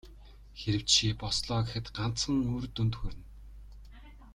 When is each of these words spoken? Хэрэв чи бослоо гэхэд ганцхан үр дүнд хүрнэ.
Хэрэв 0.59 0.83
чи 0.91 1.07
бослоо 1.21 1.61
гэхэд 1.63 1.85
ганцхан 1.95 2.37
үр 2.55 2.63
дүнд 2.75 2.93
хүрнэ. 2.97 3.23